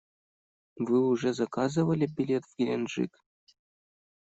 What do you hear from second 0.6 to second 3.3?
Вы уже заказывали билет в Геленджик?